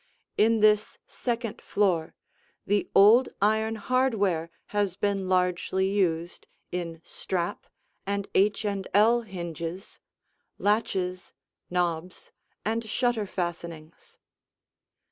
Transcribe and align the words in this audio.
In 0.35 0.61
this 0.61 0.97
second 1.05 1.61
floor, 1.61 2.15
the 2.65 2.89
old 2.95 3.29
iron 3.39 3.75
hardware 3.75 4.49
has 4.73 4.95
been 4.95 5.29
largely 5.29 5.87
used 5.91 6.47
in 6.71 7.01
strap 7.03 7.67
and 8.03 8.27
H 8.33 8.65
and 8.65 8.87
L 8.95 9.21
hinges, 9.21 9.99
latches, 10.57 11.33
knobs, 11.69 12.31
and 12.65 12.83
shutter 12.83 13.27
fastenings. 13.27 14.17